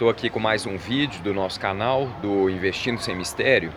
[0.00, 3.70] Estou aqui com mais um vídeo do nosso canal do Investindo Sem Mistério.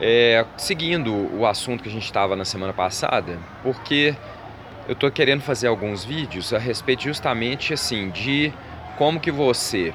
[0.00, 4.14] É, seguindo o assunto que a gente estava na semana passada, porque
[4.86, 8.52] eu estou querendo fazer alguns vídeos a respeito justamente assim de
[8.96, 9.92] como que você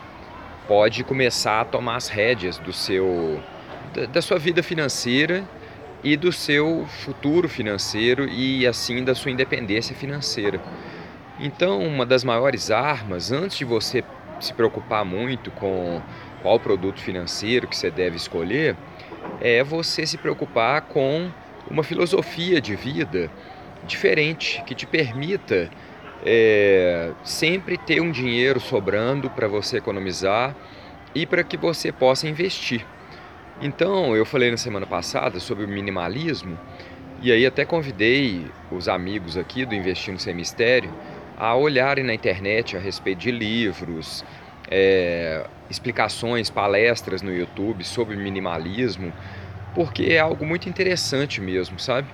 [0.67, 3.41] pode começar a tomar as rédeas do seu
[3.93, 5.47] da, da sua vida financeira
[6.03, 10.59] e do seu futuro financeiro e assim da sua independência financeira.
[11.39, 14.03] Então, uma das maiores armas antes de você
[14.39, 16.01] se preocupar muito com
[16.41, 18.75] qual produto financeiro que você deve escolher,
[19.41, 21.29] é você se preocupar com
[21.69, 23.29] uma filosofia de vida
[23.85, 25.69] diferente que te permita
[26.25, 30.55] é, sempre ter um dinheiro sobrando para você economizar
[31.13, 32.85] e para que você possa investir.
[33.61, 36.57] Então, eu falei na semana passada sobre o minimalismo
[37.21, 40.89] e aí até convidei os amigos aqui do Investindo Sem Mistério
[41.39, 44.25] a olharem na internet a respeito de livros,
[44.69, 49.13] é, explicações, palestras no YouTube sobre minimalismo,
[49.73, 52.07] porque é algo muito interessante mesmo, sabe?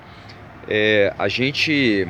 [0.67, 2.07] É, a gente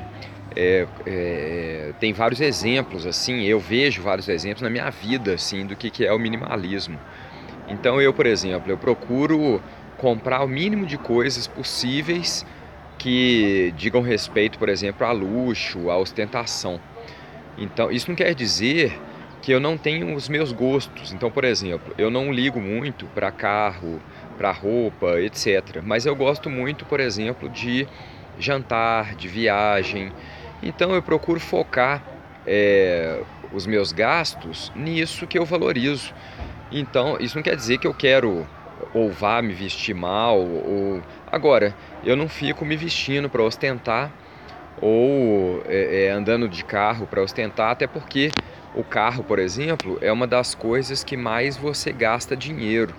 [0.55, 5.75] é, é, tem vários exemplos, assim, eu vejo vários exemplos na minha vida, assim, do
[5.75, 6.99] que, que é o minimalismo.
[7.67, 9.61] Então eu, por exemplo, eu procuro
[9.97, 12.45] comprar o mínimo de coisas possíveis
[12.97, 16.79] que digam respeito, por exemplo, a luxo, a ostentação.
[17.57, 18.99] Então, isso não quer dizer
[19.41, 21.13] que eu não tenho os meus gostos.
[21.13, 24.01] Então, por exemplo, eu não ligo muito para carro,
[24.37, 25.81] para roupa, etc.
[25.83, 27.87] Mas eu gosto muito, por exemplo, de
[28.39, 30.11] jantar, de viagem.
[30.63, 32.03] Então, eu procuro focar
[32.45, 33.21] é,
[33.53, 36.13] os meus gastos nisso que eu valorizo.
[36.71, 38.45] Então, isso não quer dizer que eu quero
[38.93, 44.11] ou vá me vestir mal ou agora eu não fico me vestindo para ostentar
[44.81, 48.31] ou é, é, andando de carro para ostentar, até porque
[48.73, 52.93] o carro, por exemplo, é uma das coisas que mais você gasta dinheiro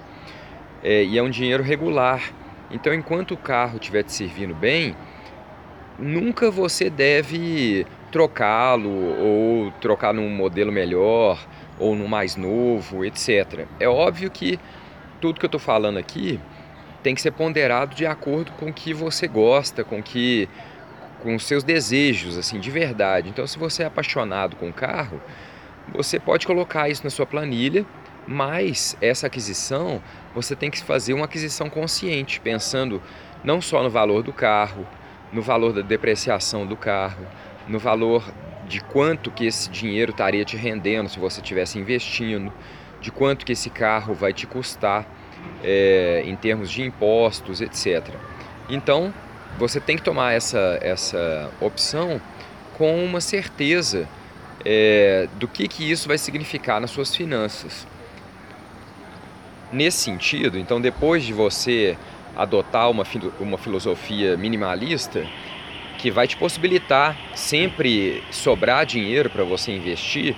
[0.82, 2.32] é, e é um dinheiro regular.
[2.70, 4.96] Então, enquanto o carro estiver te servindo bem,
[5.98, 11.38] nunca você deve trocá-lo ou trocar num modelo melhor
[11.78, 13.66] ou no mais novo, etc.
[13.78, 14.58] É óbvio que
[15.20, 16.40] tudo que eu estou falando aqui
[17.02, 20.48] tem que ser ponderado de acordo com o que você gosta, com que
[21.22, 23.28] com os seus desejos, assim, de verdade.
[23.28, 25.20] Então, se você é apaixonado com o carro,
[25.92, 27.84] você pode colocar isso na sua planilha,
[28.26, 30.02] mas essa aquisição
[30.34, 33.00] você tem que fazer uma aquisição consciente, pensando
[33.44, 34.86] não só no valor do carro,
[35.32, 37.26] no valor da depreciação do carro,
[37.68, 38.24] no valor
[38.66, 42.52] de quanto que esse dinheiro estaria te rendendo se você estivesse investindo,
[43.00, 45.06] de quanto que esse carro vai te custar
[45.62, 48.14] é, em termos de impostos, etc.
[48.68, 49.14] Então,
[49.58, 52.20] você tem que tomar essa, essa opção
[52.76, 54.08] com uma certeza
[54.64, 57.86] é, do que, que isso vai significar nas suas finanças.
[59.72, 61.96] Nesse sentido, então, depois de você
[62.36, 63.04] adotar uma,
[63.40, 65.26] uma filosofia minimalista,
[65.98, 70.36] que vai te possibilitar sempre sobrar dinheiro para você investir,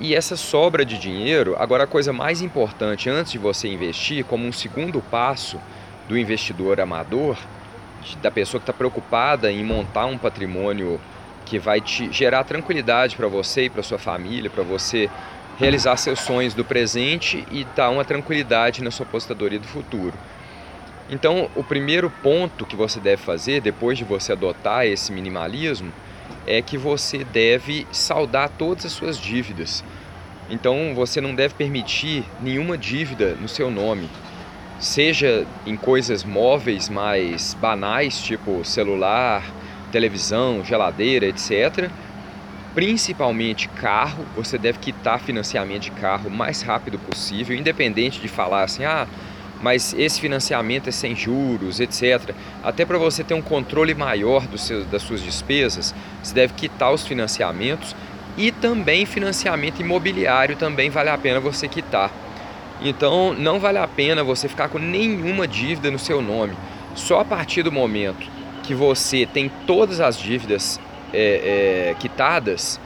[0.00, 4.46] e essa sobra de dinheiro, agora a coisa mais importante antes de você investir, como
[4.46, 5.60] um segundo passo
[6.08, 7.36] do investidor amador,
[8.20, 11.00] da pessoa que está preocupada em montar um patrimônio
[11.44, 15.10] que vai te gerar tranquilidade para você e para sua família, para você
[15.58, 20.14] realizar seus sonhos do presente e dar uma tranquilidade na sua apostadoria do futuro.
[21.10, 25.92] Então, o primeiro ponto que você deve fazer depois de você adotar esse minimalismo
[26.46, 29.84] é que você deve saldar todas as suas dívidas.
[30.48, 34.08] Então, você não deve permitir nenhuma dívida no seu nome
[34.82, 39.44] seja em coisas móveis mais banais, tipo celular,
[39.92, 41.88] televisão, geladeira, etc.
[42.74, 48.64] Principalmente carro, você deve quitar financiamento de carro o mais rápido possível, independente de falar
[48.64, 49.06] assim, ah,
[49.62, 52.34] mas esse financiamento é sem juros, etc.
[52.64, 57.06] Até para você ter um controle maior seus, das suas despesas, você deve quitar os
[57.06, 57.94] financiamentos
[58.36, 62.10] e também financiamento imobiliário também vale a pena você quitar
[62.84, 66.54] então não vale a pena você ficar com nenhuma dívida no seu nome.
[66.94, 68.28] Só a partir do momento
[68.62, 70.80] que você tem todas as dívidas
[71.12, 72.80] é, é, quitadas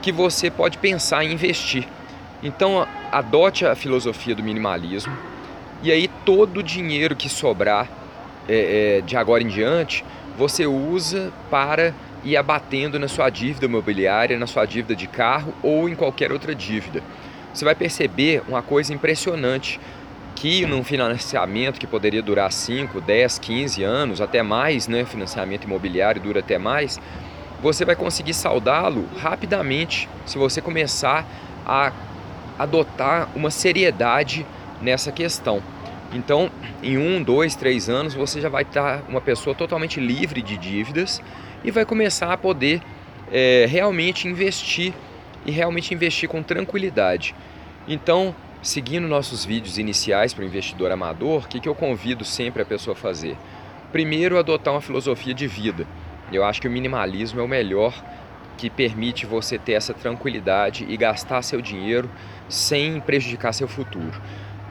[0.00, 1.86] que você pode pensar em investir.
[2.42, 5.12] Então adote a filosofia do minimalismo
[5.82, 7.88] e aí todo o dinheiro que sobrar
[8.48, 10.04] é, é de agora em diante
[10.36, 11.92] você usa para
[12.24, 16.54] ir abatendo na sua dívida imobiliária, na sua dívida de carro ou em qualquer outra
[16.54, 17.02] dívida
[17.58, 19.80] você vai perceber uma coisa impressionante
[20.36, 26.22] que num financiamento que poderia durar 5, 10, 15 anos, até mais, né, financiamento imobiliário
[26.22, 27.00] dura até mais,
[27.60, 31.26] você vai conseguir saldá-lo rapidamente se você começar
[31.66, 31.92] a
[32.56, 34.46] adotar uma seriedade
[34.80, 35.60] nessa questão.
[36.12, 40.56] Então, em um, dois, três anos, você já vai estar uma pessoa totalmente livre de
[40.56, 41.20] dívidas
[41.64, 42.80] e vai começar a poder
[43.32, 44.94] é, realmente investir
[45.44, 47.34] e realmente investir com tranquilidade.
[47.86, 52.62] Então, seguindo nossos vídeos iniciais para o investidor amador, o que, que eu convido sempre
[52.62, 53.36] a pessoa a fazer?
[53.92, 55.86] Primeiro, adotar uma filosofia de vida.
[56.30, 57.94] Eu acho que o minimalismo é o melhor
[58.58, 62.10] que permite você ter essa tranquilidade e gastar seu dinheiro
[62.48, 64.20] sem prejudicar seu futuro.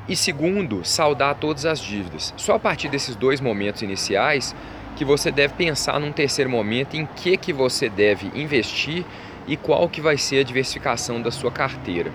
[0.08, 2.34] E segundo, saldar todas as dívidas.
[2.38, 4.56] Só a partir desses dois momentos iniciais
[4.96, 9.06] que você deve pensar num terceiro momento em que que você deve investir
[9.48, 12.12] e qual que vai ser a diversificação da sua carteira.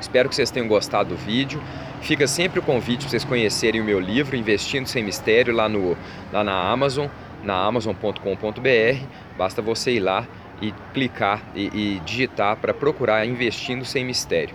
[0.00, 1.62] Espero que vocês tenham gostado do vídeo.
[2.02, 5.96] Fica sempre o convite para vocês conhecerem o meu livro Investindo Sem Mistério lá, no,
[6.32, 7.06] lá na Amazon,
[7.42, 9.06] na amazon.com.br.
[9.36, 10.26] Basta você ir lá
[10.60, 14.54] e clicar e, e digitar para procurar Investindo Sem Mistério.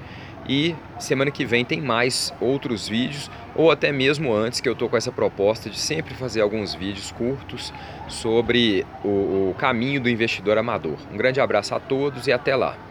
[0.52, 4.90] E semana que vem tem mais outros vídeos, ou até mesmo antes, que eu estou
[4.90, 7.74] com essa proposta de sempre fazer alguns vídeos curtos
[8.10, 10.98] sobre o, o caminho do investidor amador.
[11.10, 12.91] Um grande abraço a todos e até lá!